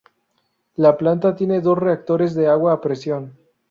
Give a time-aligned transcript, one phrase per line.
[0.77, 3.37] La planta tiene dos reactores de agua a presión.